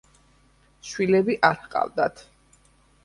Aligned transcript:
შვილები 0.91 1.37
არ 1.51 1.61
ჰყავდათ. 1.67 2.25